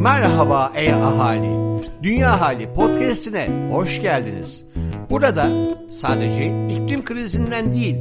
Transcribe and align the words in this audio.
Merhaba 0.00 0.72
ey 0.74 0.92
ahali. 0.92 1.82
Dünya 2.02 2.40
Hali 2.40 2.72
podcast'ine 2.72 3.68
hoş 3.72 4.02
geldiniz. 4.02 4.64
Burada 5.10 5.50
sadece 5.90 6.66
iklim 6.68 7.04
krizinden 7.04 7.72
değil, 7.72 7.96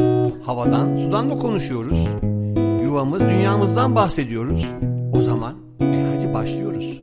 havadan, 0.46 0.98
sudan 0.98 1.30
da 1.30 1.40
konuşuyoruz. 1.40 2.08
Yuvamız, 2.84 3.22
dünyamızdan 3.22 3.96
bahsediyoruz. 3.96 4.68
O 5.14 5.22
zaman 5.22 5.56
e 5.82 6.16
hadi 6.16 6.34
başlıyoruz. 6.34 7.02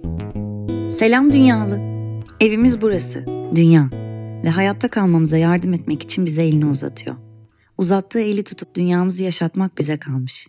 Selam 0.95 1.33
dünyalı. 1.33 1.81
Evimiz 2.41 2.83
burası, 2.83 3.27
dünya. 3.55 3.91
Ve 4.45 4.51
hayatta 4.51 4.89
kalmamıza 4.89 5.37
yardım 5.37 5.75
etmek 5.75 6.03
için 6.03 6.27
bize 6.27 6.45
elini 6.45 6.67
uzatıyor. 6.67 7.17
Uzattığı 7.79 8.21
eli 8.21 8.45
tutup 8.45 8.75
dünyamızı 8.75 9.23
yaşatmak 9.23 9.79
bize 9.79 9.99
kalmış. 9.99 10.49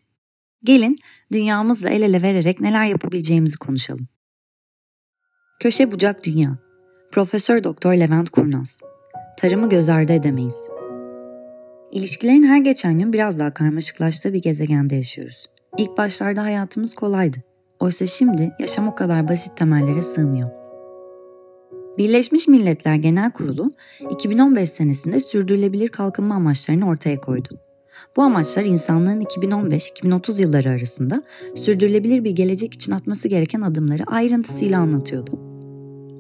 Gelin 0.64 0.98
dünyamızla 1.32 1.90
el 1.90 2.02
ele 2.02 2.22
vererek 2.22 2.62
neler 2.62 2.86
yapabileceğimizi 2.86 3.58
konuşalım. 3.58 4.08
Köşe 5.64 5.92
Bucak 5.92 6.24
Dünya 6.26 6.58
Profesör 7.12 7.64
Doktor 7.64 7.94
Levent 7.94 8.30
Kurnaz 8.30 8.82
Tarımı 9.38 9.70
göz 9.70 9.90
ardı 9.90 10.14
edemeyiz. 10.14 10.70
İlişkilerin 11.92 12.44
her 12.44 12.58
geçen 12.58 13.00
gün 13.00 13.14
biraz 13.14 13.40
daha 13.40 13.54
karmaşıklaştığı 13.54 14.34
bir 14.34 14.42
gezegende 14.42 14.96
yaşıyoruz. 14.96 15.46
İlk 15.78 15.98
başlarda 15.98 16.44
hayatımız 16.44 16.94
kolaydı. 16.94 17.38
Oysa 17.80 18.08
şimdi 18.08 18.52
yaşam 18.60 18.88
o 18.88 18.96
kadar 18.96 19.28
basit 19.28 19.58
temellere 19.58 20.02
sığmıyor. 20.02 20.50
Birleşmiş 21.98 22.48
Milletler 22.48 22.96
Genel 22.96 23.32
Kurulu 23.32 23.72
2015 24.12 24.70
senesinde 24.70 25.20
sürdürülebilir 25.20 25.90
kalkınma 25.90 26.36
amaçlarını 26.36 26.88
ortaya 26.88 27.20
koydu. 27.20 27.60
Bu 28.18 28.22
amaçlar 28.22 28.64
insanlığın 28.64 29.22
2015-2030 29.22 30.42
yılları 30.42 30.70
arasında 30.70 31.24
sürdürülebilir 31.56 32.24
bir 32.24 32.32
gelecek 32.32 32.74
için 32.74 32.92
atması 32.92 33.28
gereken 33.28 33.62
adımları 33.62 34.04
ayrıntısıyla 34.08 34.80
anlatıyordu. 34.80 35.53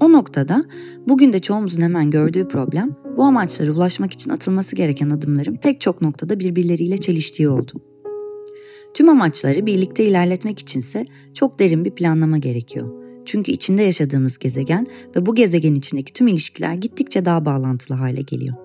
O 0.03 0.11
noktada 0.11 0.63
bugün 1.07 1.33
de 1.33 1.39
çoğumuzun 1.39 1.81
hemen 1.81 2.11
gördüğü 2.11 2.47
problem 2.47 2.95
bu 3.17 3.23
amaçlara 3.23 3.71
ulaşmak 3.71 4.11
için 4.11 4.31
atılması 4.31 4.75
gereken 4.75 5.09
adımların 5.09 5.55
pek 5.55 5.81
çok 5.81 6.01
noktada 6.01 6.39
birbirleriyle 6.39 6.97
çeliştiği 6.97 7.49
oldu. 7.49 7.81
Tüm 8.93 9.09
amaçları 9.09 9.65
birlikte 9.65 10.05
ilerletmek 10.05 10.59
içinse 10.59 11.05
çok 11.33 11.59
derin 11.59 11.85
bir 11.85 11.91
planlama 11.91 12.37
gerekiyor. 12.37 12.91
Çünkü 13.25 13.51
içinde 13.51 13.83
yaşadığımız 13.83 14.37
gezegen 14.37 14.87
ve 15.15 15.25
bu 15.25 15.35
gezegen 15.35 15.75
içindeki 15.75 16.13
tüm 16.13 16.27
ilişkiler 16.27 16.73
gittikçe 16.73 17.25
daha 17.25 17.45
bağlantılı 17.45 17.97
hale 17.97 18.21
geliyor. 18.21 18.55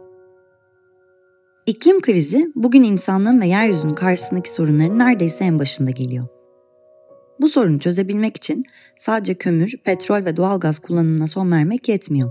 İklim 1.67 2.01
krizi 2.01 2.53
bugün 2.55 2.83
insanlığın 2.83 3.41
ve 3.41 3.47
yeryüzünün 3.47 3.95
karşısındaki 3.95 4.53
sorunların 4.53 4.99
neredeyse 4.99 5.45
en 5.45 5.59
başında 5.59 5.91
geliyor. 5.91 6.38
Bu 7.41 7.49
sorunu 7.49 7.79
çözebilmek 7.79 8.37
için 8.37 8.65
sadece 8.97 9.35
kömür, 9.35 9.77
petrol 9.85 10.25
ve 10.25 10.37
doğalgaz 10.37 10.79
kullanımına 10.79 11.27
son 11.27 11.53
vermek 11.53 11.89
yetmiyor. 11.89 12.31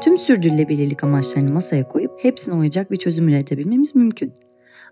Tüm 0.00 0.18
sürdürülebilirlik 0.18 1.04
amaçlarını 1.04 1.50
masaya 1.50 1.88
koyup 1.88 2.24
hepsine 2.24 2.54
uyacak 2.54 2.90
bir 2.90 2.96
çözüm 2.96 3.28
üretebilmemiz 3.28 3.94
mümkün. 3.94 4.32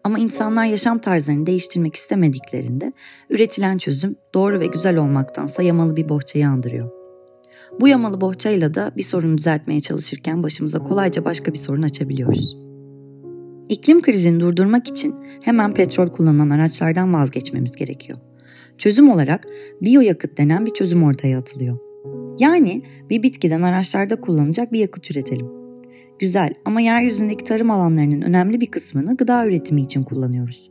Ama 0.04 0.18
insanlar 0.18 0.64
yaşam 0.64 0.98
tarzlarını 0.98 1.46
değiştirmek 1.46 1.94
istemediklerinde 1.94 2.92
üretilen 3.30 3.78
çözüm 3.78 4.16
doğru 4.34 4.60
ve 4.60 4.66
güzel 4.66 4.96
olmaktansa 4.96 5.62
yamalı 5.62 5.96
bir 5.96 6.08
bohçayı 6.08 6.48
andırıyor. 6.48 6.90
Bu 7.80 7.88
yamalı 7.88 8.20
bohçayla 8.20 8.74
da 8.74 8.92
bir 8.96 9.02
sorunu 9.02 9.38
düzeltmeye 9.38 9.80
çalışırken 9.80 10.42
başımıza 10.42 10.78
kolayca 10.78 11.24
başka 11.24 11.52
bir 11.52 11.58
sorun 11.58 11.82
açabiliyoruz. 11.82 12.56
İklim 13.68 14.02
krizini 14.02 14.40
durdurmak 14.40 14.88
için 14.88 15.14
hemen 15.42 15.74
petrol 15.74 16.08
kullanan 16.08 16.50
araçlardan 16.50 17.14
vazgeçmemiz 17.14 17.76
gerekiyor. 17.76 18.18
Çözüm 18.78 19.10
olarak 19.10 19.46
biyoyakıt 19.82 20.38
denen 20.38 20.66
bir 20.66 20.70
çözüm 20.70 21.02
ortaya 21.02 21.38
atılıyor. 21.38 21.78
Yani 22.38 22.82
bir 23.10 23.22
bitkiden 23.22 23.62
araçlarda 23.62 24.20
kullanacak 24.20 24.72
bir 24.72 24.78
yakıt 24.78 25.10
üretelim. 25.10 25.46
Güzel 26.18 26.54
ama 26.64 26.80
yeryüzündeki 26.80 27.44
tarım 27.44 27.70
alanlarının 27.70 28.22
önemli 28.22 28.60
bir 28.60 28.66
kısmını 28.66 29.16
gıda 29.16 29.46
üretimi 29.46 29.82
için 29.82 30.02
kullanıyoruz. 30.02 30.70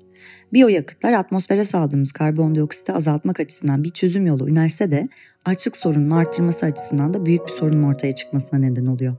Biyoyakıtlar 0.54 1.14
atmosfere 1.14 1.64
saldığımız 1.64 2.12
karbondioksiti 2.12 2.94
azaltmak 2.94 3.40
açısından 3.40 3.84
bir 3.84 3.90
çözüm 3.90 4.28
yolu 4.28 4.46
önerse 4.46 4.92
de 4.92 5.08
açlık 5.46 5.78
sorununu 5.78 6.16
arttırması 6.16 6.66
açısından 6.66 7.14
da 7.14 7.26
büyük 7.26 7.48
bir 7.48 7.52
sorunun 7.52 7.84
ortaya 7.84 8.16
çıkmasına 8.16 8.60
neden 8.60 8.86
oluyor. 8.86 9.16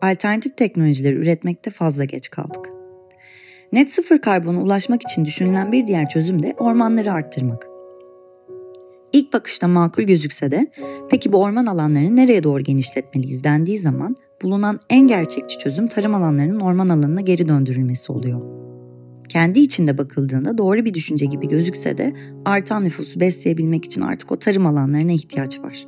Alternatif 0.00 0.56
teknolojileri 0.56 1.14
üretmekte 1.14 1.70
fazla 1.70 2.04
geç 2.04 2.30
kaldık. 2.30 2.68
Net 3.72 3.92
sıfır 3.92 4.18
karbona 4.18 4.62
ulaşmak 4.62 5.02
için 5.02 5.24
düşünülen 5.24 5.72
bir 5.72 5.86
diğer 5.86 6.08
çözüm 6.08 6.42
de 6.42 6.54
ormanları 6.58 7.12
arttırmak. 7.12 7.73
İlk 9.14 9.32
bakışta 9.32 9.68
makul 9.68 10.02
gözükse 10.02 10.50
de 10.50 10.70
peki 11.10 11.32
bu 11.32 11.38
orman 11.38 11.66
alanlarını 11.66 12.16
nereye 12.16 12.42
doğru 12.42 12.62
genişletmeliyiz 12.62 13.44
dendiği 13.44 13.78
zaman 13.78 14.16
bulunan 14.42 14.80
en 14.90 15.06
gerçekçi 15.06 15.58
çözüm 15.58 15.86
tarım 15.86 16.14
alanlarının 16.14 16.60
orman 16.60 16.88
alanına 16.88 17.20
geri 17.20 17.48
döndürülmesi 17.48 18.12
oluyor. 18.12 18.40
Kendi 19.28 19.60
içinde 19.60 19.98
bakıldığında 19.98 20.58
doğru 20.58 20.84
bir 20.84 20.94
düşünce 20.94 21.26
gibi 21.26 21.48
gözükse 21.48 21.98
de 21.98 22.12
artan 22.44 22.84
nüfusu 22.84 23.20
besleyebilmek 23.20 23.84
için 23.84 24.00
artık 24.00 24.32
o 24.32 24.38
tarım 24.38 24.66
alanlarına 24.66 25.12
ihtiyaç 25.12 25.60
var. 25.60 25.86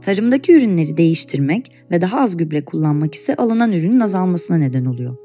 Tarımdaki 0.00 0.52
ürünleri 0.52 0.96
değiştirmek 0.96 1.72
ve 1.90 2.00
daha 2.00 2.20
az 2.20 2.36
gübre 2.36 2.64
kullanmak 2.64 3.14
ise 3.14 3.36
alınan 3.36 3.72
ürünün 3.72 4.00
azalmasına 4.00 4.56
neden 4.56 4.84
oluyor. 4.84 5.16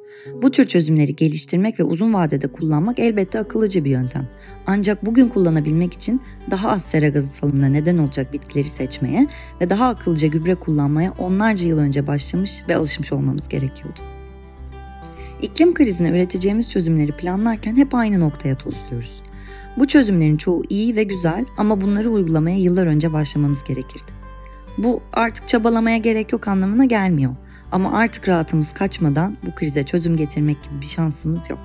Bu 0.42 0.52
tür 0.52 0.68
çözümleri 0.68 1.16
geliştirmek 1.16 1.80
ve 1.80 1.84
uzun 1.84 2.14
vadede 2.14 2.48
kullanmak 2.48 3.00
elbette 3.00 3.40
akıllıca 3.40 3.84
bir 3.84 3.90
yöntem. 3.90 4.30
Ancak 4.68 5.06
bugün 5.06 5.28
kullanabilmek 5.28 5.94
için 5.94 6.22
daha 6.52 6.72
az 6.72 6.86
sera 6.86 7.08
gazı 7.08 7.28
salımına 7.28 7.68
neden 7.68 7.98
olacak 7.98 8.34
bitkileri 8.34 8.68
seçmeye 8.68 9.28
ve 9.62 9.70
daha 9.70 9.88
akıllıca 9.88 10.28
gübre 10.28 10.56
kullanmaya 10.56 11.14
onlarca 11.20 11.68
yıl 11.68 11.78
önce 11.78 12.08
başlamış 12.08 12.64
ve 12.70 12.76
alışmış 12.76 13.14
olmamız 13.14 13.48
gerekiyordu. 13.48 14.00
İklim 15.42 15.74
krizine 15.74 16.10
üreteceğimiz 16.10 16.72
çözümleri 16.72 17.12
planlarken 17.12 17.76
hep 17.76 17.96
aynı 17.96 18.20
noktaya 18.20 18.56
tosluyoruz. 18.56 19.22
Bu 19.78 19.88
çözümlerin 19.88 20.38
çoğu 20.38 20.64
iyi 20.70 20.96
ve 20.96 21.04
güzel 21.04 21.46
ama 21.58 21.82
bunları 21.82 22.10
uygulamaya 22.10 22.58
yıllar 22.58 22.88
önce 22.88 23.14
başlamamız 23.14 23.64
gerekirdi. 23.64 24.19
Bu 24.84 25.02
artık 25.14 25.48
çabalamaya 25.48 25.98
gerek 25.98 26.34
yok 26.34 26.48
anlamına 26.48 26.86
gelmiyor. 26.86 27.36
Ama 27.72 27.98
artık 27.98 28.28
rahatımız 28.28 28.74
kaçmadan 28.74 29.38
bu 29.48 29.56
krize 29.56 29.84
çözüm 29.84 30.18
getirmek 30.18 30.64
gibi 30.64 30.82
bir 30.82 30.88
şansımız 30.88 31.50
yok. 31.50 31.60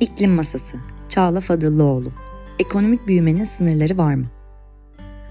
İklim 0.00 0.32
Masası 0.32 0.76
Çağla 1.08 1.40
Fadıllıoğlu 1.40 2.12
Ekonomik 2.58 3.06
büyümenin 3.06 3.44
sınırları 3.44 3.98
var 3.98 4.14
mı? 4.14 4.26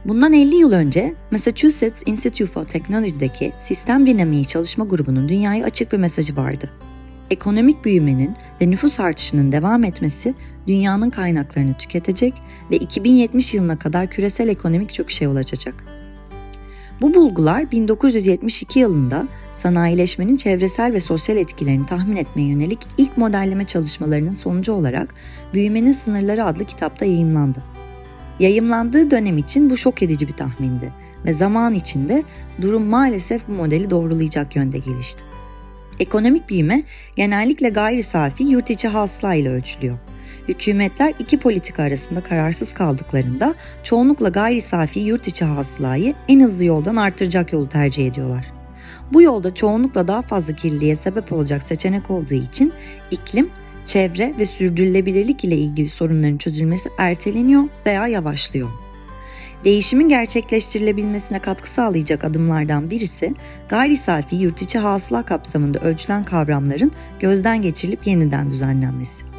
Bundan 0.06 0.34
50 0.34 0.56
yıl 0.56 0.72
önce 0.72 1.16
Massachusetts 1.32 2.04
Institute 2.06 2.52
for 2.52 2.64
Technology'deki 2.64 3.52
sistem 3.58 4.06
dinamiği 4.06 4.46
çalışma 4.46 4.86
grubunun 4.86 5.30
dünyaya 5.30 5.66
açık 5.66 5.92
bir 5.92 5.98
mesajı 5.98 6.36
vardı. 6.36 6.70
Ekonomik 7.30 7.86
büyümenin 7.86 8.36
ve 8.62 8.70
nüfus 8.70 9.00
artışının 9.00 9.52
devam 9.52 9.84
etmesi 9.84 10.36
dünyanın 10.68 11.10
kaynaklarını 11.10 11.74
tüketecek 11.74 12.34
ve 12.72 12.78
2070 12.78 13.54
yılına 13.54 13.80
kadar 13.80 14.10
küresel 14.10 14.48
ekonomik 14.48 14.90
çöküşe 14.90 15.26
yol 15.26 15.36
açacak. 15.36 15.96
Bu 17.02 17.14
bulgular 17.14 17.72
1972 17.72 18.80
yılında 18.80 19.28
sanayileşmenin 19.52 20.36
çevresel 20.36 20.94
ve 20.94 21.00
sosyal 21.00 21.38
etkilerini 21.38 21.86
tahmin 21.86 22.16
etmeye 22.16 22.48
yönelik 22.48 22.80
ilk 22.98 23.18
modelleme 23.18 23.66
çalışmalarının 23.66 24.34
sonucu 24.34 24.74
olarak 24.74 25.14
Büyümenin 25.54 25.92
Sınırları 25.92 26.46
adlı 26.46 26.66
kitapta 26.66 27.06
yayımlandı. 27.06 27.64
Yayımlandığı 28.40 29.12
dönem 29.12 29.38
için 29.38 29.70
bu 29.70 29.78
şok 29.78 30.04
edici 30.04 30.28
bir 30.28 30.34
tahmindi 30.34 30.94
ve 31.26 31.34
zaman 31.34 31.74
içinde 31.74 32.24
durum 32.62 32.84
maalesef 32.86 33.48
bu 33.48 33.52
modeli 33.52 33.90
doğrulayacak 33.90 34.56
yönde 34.56 34.78
gelişti. 34.78 35.24
Ekonomik 36.00 36.50
büyüme 36.50 36.84
genellikle 37.16 37.70
gayri 37.70 38.04
safi 38.04 38.44
yurt 38.44 38.70
içi 38.70 38.88
hasıla 38.88 39.34
ile 39.34 39.50
ölçülüyor. 39.50 39.98
Hükümetler 40.48 41.14
iki 41.20 41.40
politika 41.40 41.84
arasında 41.84 42.24
kararsız 42.24 42.74
kaldıklarında 42.74 43.56
çoğunlukla 43.84 44.30
gayri 44.30 44.62
safi 44.62 45.00
yurt 45.00 45.28
içi 45.28 45.46
hasılayı 45.46 46.14
en 46.28 46.40
hızlı 46.40 46.66
yoldan 46.66 46.96
artıracak 46.96 47.54
yolu 47.54 47.70
tercih 47.70 48.08
ediyorlar. 48.08 48.46
Bu 49.14 49.22
yolda 49.22 49.54
çoğunlukla 49.54 50.08
daha 50.08 50.22
fazla 50.22 50.56
kirliliğe 50.56 50.96
sebep 50.96 51.34
olacak 51.34 51.64
seçenek 51.64 52.12
olduğu 52.12 52.34
için 52.34 52.74
iklim, 53.12 53.50
çevre 53.86 54.34
ve 54.40 54.46
sürdürülebilirlik 54.46 55.44
ile 55.44 55.56
ilgili 55.56 55.90
sorunların 55.90 56.38
çözülmesi 56.38 56.90
erteleniyor 56.98 57.64
veya 57.86 58.08
yavaşlıyor. 58.08 58.70
Değişimin 59.64 60.10
gerçekleştirilebilmesine 60.10 61.40
katkı 61.40 61.70
sağlayacak 61.70 62.24
adımlardan 62.24 62.90
birisi 62.90 63.34
gayri 63.70 63.98
safi 63.98 64.36
yurt 64.36 64.62
içi 64.62 64.80
hasıla 64.80 65.26
kapsamında 65.26 65.80
ölçülen 65.80 66.24
kavramların 66.24 66.92
gözden 67.20 67.62
geçirilip 67.62 68.08
yeniden 68.08 68.50
düzenlenmesi 68.50 69.35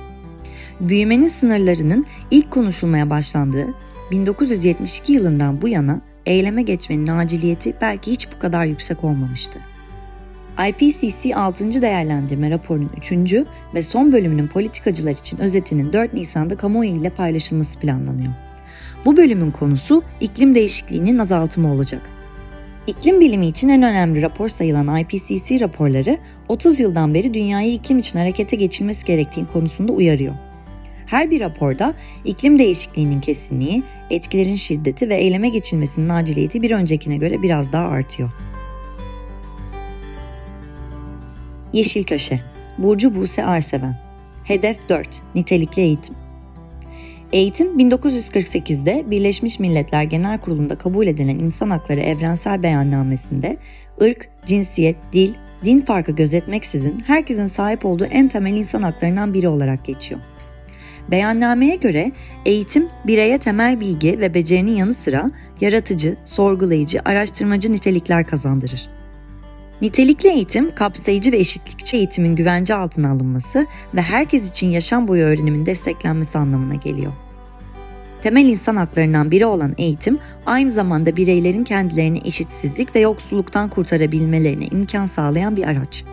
büyümenin 0.81 1.26
sınırlarının 1.26 2.06
ilk 2.31 2.50
konuşulmaya 2.50 3.11
başlandığı 3.11 3.67
1972 4.11 5.12
yılından 5.12 5.62
bu 5.62 5.69
yana 5.69 6.00
eyleme 6.26 6.62
geçmenin 6.62 7.06
aciliyeti 7.06 7.75
belki 7.81 8.12
hiç 8.12 8.32
bu 8.34 8.38
kadar 8.38 8.64
yüksek 8.64 9.05
olmamıştı. 9.05 9.58
IPCC 10.69 11.37
6. 11.37 11.82
değerlendirme 11.82 12.50
raporunun 12.50 12.90
3. 12.96 13.34
ve 13.75 13.82
son 13.82 14.12
bölümünün 14.12 14.46
politikacılar 14.46 15.12
için 15.12 15.38
özetinin 15.38 15.93
4 15.93 16.12
Nisan'da 16.12 16.56
kamuoyu 16.56 16.90
ile 16.90 17.11
paylaşılması 17.11 17.78
planlanıyor. 17.78 18.32
Bu 19.05 19.17
bölümün 19.17 19.50
konusu 19.50 20.02
iklim 20.20 20.55
değişikliğinin 20.55 21.19
azaltımı 21.19 21.73
olacak. 21.73 22.11
İklim 22.87 23.20
bilimi 23.20 23.46
için 23.46 23.69
en 23.69 23.82
önemli 23.82 24.23
rapor 24.23 24.49
sayılan 24.49 25.00
IPCC 25.00 25.61
raporları 25.61 26.19
30 26.49 26.81
yıldan 26.81 27.14
beri 27.14 27.34
dünyayı 27.34 27.73
iklim 27.75 27.99
için 27.99 28.19
harekete 28.19 28.56
geçilmesi 28.56 29.06
gerektiği 29.06 29.46
konusunda 29.46 29.93
uyarıyor. 29.93 30.34
Her 31.06 31.30
bir 31.30 31.40
raporda 31.40 31.94
iklim 32.24 32.58
değişikliğinin 32.58 33.20
kesinliği, 33.20 33.82
etkilerin 34.10 34.56
şiddeti 34.56 35.08
ve 35.08 35.14
eyleme 35.14 35.48
geçilmesinin 35.48 36.08
aciliyeti 36.08 36.62
bir 36.62 36.70
öncekine 36.70 37.16
göre 37.16 37.42
biraz 37.42 37.72
daha 37.72 37.88
artıyor. 37.88 38.30
Yeşil 41.72 42.04
Köşe 42.04 42.40
Burcu 42.78 43.14
Buse 43.14 43.44
Arseven 43.44 43.96
Hedef 44.44 44.88
4 44.88 45.22
Nitelikli 45.34 45.82
Eğitim 45.82 46.14
Eğitim 47.32 47.78
1948'de 47.78 49.04
Birleşmiş 49.10 49.58
Milletler 49.58 50.02
Genel 50.02 50.38
Kurulu'nda 50.38 50.78
kabul 50.78 51.06
edilen 51.06 51.38
İnsan 51.38 51.70
Hakları 51.70 52.00
Evrensel 52.00 52.62
Beyannamesi'nde 52.62 53.56
ırk, 54.02 54.28
cinsiyet, 54.46 54.96
dil, 55.12 55.34
din 55.64 55.78
farkı 55.78 56.12
gözetmeksizin 56.12 57.04
herkesin 57.06 57.46
sahip 57.46 57.84
olduğu 57.84 58.04
en 58.04 58.28
temel 58.28 58.52
insan 58.52 58.82
haklarından 58.82 59.34
biri 59.34 59.48
olarak 59.48 59.84
geçiyor. 59.84 60.20
Beyannameye 61.10 61.76
göre 61.76 62.12
eğitim 62.46 62.88
bireye 63.06 63.38
temel 63.38 63.80
bilgi 63.80 64.20
ve 64.20 64.34
becerinin 64.34 64.76
yanı 64.76 64.94
sıra 64.94 65.30
yaratıcı, 65.60 66.16
sorgulayıcı, 66.24 67.00
araştırmacı 67.04 67.72
nitelikler 67.72 68.26
kazandırır. 68.26 68.88
Nitelikli 69.82 70.28
eğitim, 70.28 70.74
kapsayıcı 70.74 71.32
ve 71.32 71.36
eşitlikçi 71.36 71.96
eğitimin 71.96 72.36
güvence 72.36 72.74
altına 72.74 73.10
alınması 73.10 73.66
ve 73.94 74.02
herkes 74.02 74.50
için 74.50 74.70
yaşam 74.70 75.08
boyu 75.08 75.24
öğrenimin 75.24 75.66
desteklenmesi 75.66 76.38
anlamına 76.38 76.74
geliyor. 76.74 77.12
Temel 78.22 78.44
insan 78.44 78.76
haklarından 78.76 79.30
biri 79.30 79.46
olan 79.46 79.74
eğitim, 79.78 80.18
aynı 80.46 80.72
zamanda 80.72 81.16
bireylerin 81.16 81.64
kendilerini 81.64 82.20
eşitsizlik 82.24 82.96
ve 82.96 83.00
yoksulluktan 83.00 83.68
kurtarabilmelerine 83.68 84.66
imkan 84.66 85.06
sağlayan 85.06 85.56
bir 85.56 85.64
araç. 85.64 86.04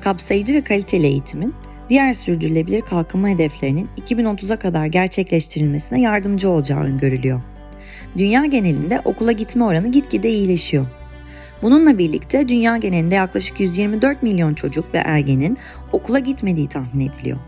Kapsayıcı 0.00 0.54
ve 0.54 0.64
kaliteli 0.64 1.06
eğitimin, 1.06 1.54
diğer 1.88 2.12
sürdürülebilir 2.12 2.80
kalkınma 2.80 3.28
hedeflerinin 3.28 3.88
2030'a 4.06 4.56
kadar 4.56 4.86
gerçekleştirilmesine 4.86 6.00
yardımcı 6.00 6.50
olacağı 6.50 6.80
öngörülüyor. 6.80 7.40
Dünya 8.18 8.44
genelinde 8.44 9.00
okula 9.04 9.32
gitme 9.32 9.64
oranı 9.64 9.90
gitgide 9.90 10.30
iyileşiyor. 10.30 10.86
Bununla 11.62 11.98
birlikte 11.98 12.48
dünya 12.48 12.76
genelinde 12.76 13.14
yaklaşık 13.14 13.60
124 13.60 14.22
milyon 14.22 14.54
çocuk 14.54 14.94
ve 14.94 14.98
ergenin 14.98 15.58
okula 15.92 16.18
gitmediği 16.18 16.68
tahmin 16.68 17.08
ediliyor. 17.08 17.38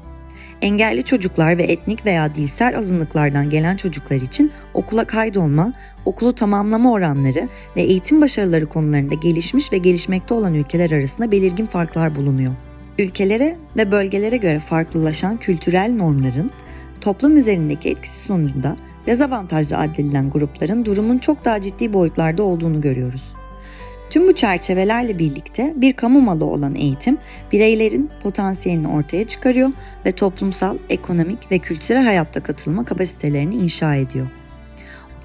Engelli 0.62 1.02
çocuklar 1.02 1.58
ve 1.58 1.62
etnik 1.62 2.06
veya 2.06 2.34
dilsel 2.34 2.78
azınlıklardan 2.78 3.50
gelen 3.50 3.76
çocuklar 3.76 4.16
için 4.16 4.52
okula 4.74 5.04
kaydolma, 5.04 5.72
okulu 6.04 6.34
tamamlama 6.34 6.92
oranları 6.92 7.48
ve 7.76 7.82
eğitim 7.82 8.20
başarıları 8.20 8.66
konularında 8.66 9.14
gelişmiş 9.14 9.72
ve 9.72 9.78
gelişmekte 9.78 10.34
olan 10.34 10.54
ülkeler 10.54 10.90
arasında 10.90 11.32
belirgin 11.32 11.66
farklar 11.66 12.16
bulunuyor. 12.16 12.52
Ülkelere 12.98 13.56
ve 13.76 13.90
bölgelere 13.90 14.36
göre 14.36 14.58
farklılaşan 14.58 15.36
kültürel 15.36 15.92
normların 15.92 16.50
toplum 17.00 17.36
üzerindeki 17.36 17.88
etkisi 17.90 18.22
sonucunda 18.22 18.76
dezavantajlı 19.06 19.78
addedilen 19.78 20.30
grupların 20.30 20.84
durumun 20.84 21.18
çok 21.18 21.44
daha 21.44 21.60
ciddi 21.60 21.92
boyutlarda 21.92 22.42
olduğunu 22.42 22.80
görüyoruz. 22.80 23.34
Tüm 24.10 24.28
bu 24.28 24.34
çerçevelerle 24.34 25.18
birlikte 25.18 25.72
bir 25.76 25.92
kamu 25.92 26.20
malı 26.20 26.44
olan 26.44 26.74
eğitim 26.74 27.18
bireylerin 27.52 28.10
potansiyelini 28.22 28.88
ortaya 28.88 29.26
çıkarıyor 29.26 29.70
ve 30.06 30.12
toplumsal, 30.12 30.76
ekonomik 30.88 31.52
ve 31.52 31.58
kültürel 31.58 32.04
hayatta 32.04 32.42
katılma 32.42 32.84
kapasitelerini 32.84 33.54
inşa 33.54 33.94
ediyor. 33.94 34.26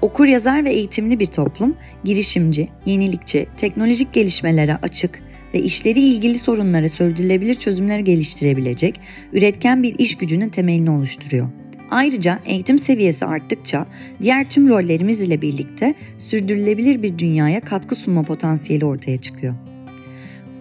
Okur 0.02 0.26
yazar 0.26 0.64
ve 0.64 0.70
eğitimli 0.72 1.20
bir 1.20 1.26
toplum, 1.26 1.74
girişimci, 2.04 2.68
yenilikçi, 2.86 3.46
teknolojik 3.56 4.12
gelişmelere 4.12 4.76
açık 4.82 5.22
ve 5.54 5.60
işleri 5.60 6.00
ilgili 6.00 6.38
sorunlara 6.38 6.88
sürdürülebilir 6.88 7.54
çözümler 7.54 7.98
geliştirebilecek 7.98 9.00
üretken 9.32 9.82
bir 9.82 9.98
iş 9.98 10.18
gücünün 10.18 10.48
temelini 10.48 10.90
oluşturuyor. 10.90 11.48
Ayrıca 11.90 12.38
eğitim 12.46 12.78
seviyesi 12.78 13.26
arttıkça 13.26 13.86
diğer 14.22 14.50
tüm 14.50 14.68
rollerimiz 14.68 15.22
ile 15.22 15.42
birlikte 15.42 15.94
sürdürülebilir 16.18 17.02
bir 17.02 17.18
dünyaya 17.18 17.60
katkı 17.60 17.94
sunma 17.94 18.22
potansiyeli 18.22 18.84
ortaya 18.84 19.20
çıkıyor. 19.20 19.54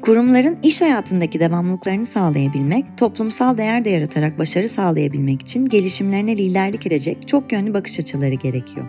Kurumların 0.01 0.57
iş 0.63 0.81
hayatındaki 0.81 1.39
devamlılıklarını 1.39 2.05
sağlayabilmek, 2.05 2.85
toplumsal 2.97 3.57
değer 3.57 3.85
de 3.85 3.89
yaratarak 3.89 4.39
başarı 4.39 4.69
sağlayabilmek 4.69 5.41
için 5.41 5.65
gelişimlerine 5.65 6.37
liderlik 6.37 6.87
edecek 6.87 7.27
çok 7.27 7.51
yönlü 7.51 7.73
bakış 7.73 7.99
açıları 7.99 8.33
gerekiyor. 8.33 8.87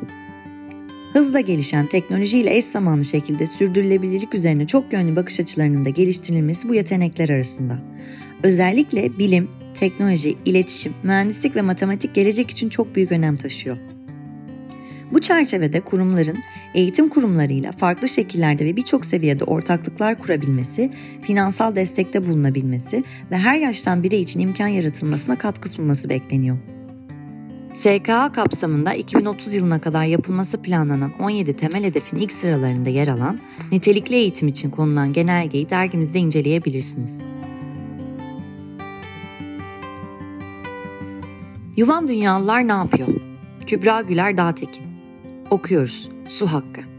Hızla 1.13 1.41
gelişen 1.41 1.87
teknolojiyle 1.87 2.57
eş 2.57 2.65
zamanlı 2.65 3.05
şekilde 3.05 3.47
sürdürülebilirlik 3.47 4.35
üzerine 4.35 4.67
çok 4.67 4.93
yönlü 4.93 5.17
bakış 5.17 5.41
açılarının 5.41 5.85
da 5.85 5.89
geliştirilmesi 5.89 6.69
bu 6.69 6.75
yetenekler 6.75 7.29
arasında. 7.29 7.79
Özellikle 8.43 9.19
bilim, 9.19 9.51
teknoloji, 9.75 10.37
iletişim, 10.45 10.95
mühendislik 11.03 11.57
ve 11.57 11.63
matematik 11.63 12.15
gelecek 12.15 12.51
için 12.51 12.69
çok 12.69 12.97
büyük 12.97 13.13
önem 13.13 13.37
taşıyor. 13.37 13.77
Bu 15.13 15.21
çerçevede 15.21 15.81
kurumların 15.81 16.39
eğitim 16.75 17.09
kurumlarıyla 17.09 17.73
farklı 17.73 18.09
şekillerde 18.09 18.65
ve 18.65 18.77
birçok 18.77 19.07
seviyede 19.07 19.45
ortaklıklar 19.45 20.19
kurabilmesi, 20.19 20.93
finansal 21.23 21.77
destekte 21.77 22.27
bulunabilmesi 22.27 23.05
ve 23.31 23.39
her 23.39 23.59
yaştan 23.59 24.03
birey 24.03 24.21
için 24.21 24.41
imkan 24.41 24.69
yaratılmasına 24.69 25.39
katkı 25.39 25.69
sunması 25.69 26.09
bekleniyor. 26.09 26.59
SKA 27.73 28.33
kapsamında 28.33 28.95
2030 28.95 29.55
yılına 29.55 29.81
kadar 29.81 30.05
yapılması 30.05 30.63
planlanan 30.63 31.13
17 31.21 31.57
temel 31.57 31.85
hedefin 31.85 32.17
ilk 32.17 32.33
sıralarında 32.33 32.91
yer 32.91 33.09
alan 33.09 33.41
nitelikli 33.73 34.15
eğitim 34.15 34.49
için 34.49 34.71
konulan 34.71 35.13
genelgeyi 35.13 35.71
dergimizde 35.71 36.19
inceleyebilirsiniz. 36.19 37.25
Yuvan 41.77 42.09
Dünyalılar 42.09 42.69
ne 42.69 42.73
yapıyor? 42.73 43.09
Kübra 43.67 44.01
Güler 44.01 44.37
Dağtekin 44.37 44.85
Okuyoruz. 45.51 46.11
Su 46.29 46.47
hakkı. 46.47 46.92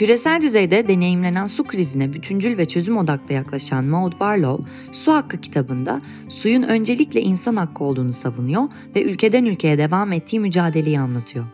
Küresel 0.00 0.40
düzeyde 0.40 0.88
deneyimlenen 0.88 1.46
su 1.46 1.64
krizine 1.64 2.12
bütüncül 2.12 2.58
ve 2.58 2.64
çözüm 2.64 2.96
odaklı 2.96 3.34
yaklaşan 3.34 3.84
Maud 3.84 4.20
Barlow, 4.20 4.72
Su 4.92 5.12
Hakkı 5.12 5.40
kitabında 5.40 6.00
suyun 6.28 6.62
öncelikle 6.62 7.20
insan 7.20 7.56
hakkı 7.56 7.84
olduğunu 7.84 8.12
savunuyor 8.12 8.68
ve 8.94 9.02
ülkeden 9.02 9.44
ülkeye 9.44 9.78
devam 9.78 10.12
ettiği 10.12 10.40
mücadeleyi 10.40 11.00
anlatıyor. 11.00 11.44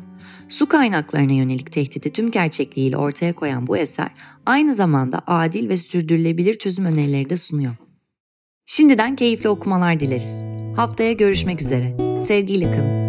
Su 0.49 0.67
kaynaklarına 0.67 1.33
yönelik 1.33 1.73
tehdidi 1.73 2.13
tüm 2.13 2.31
gerçekliğiyle 2.31 2.97
ortaya 2.97 3.33
koyan 3.33 3.67
bu 3.67 3.77
eser 3.77 4.11
aynı 4.47 4.75
zamanda 4.75 5.23
adil 5.27 5.69
ve 5.69 5.77
sürdürülebilir 5.77 6.55
çözüm 6.55 6.85
önerileri 6.85 7.31
de 7.31 7.37
sunuyor. 7.37 7.75
Şimdiden 8.67 9.17
keyifli 9.17 9.49
okumalar 9.49 10.01
dileriz. 10.01 10.45
Haftaya 10.77 11.13
görüşmek 11.13 11.61
üzere. 11.61 11.97
Sevgiyle 12.23 12.71
kalın. 12.73 13.06